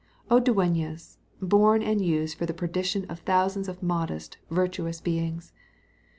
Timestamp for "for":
2.35-2.47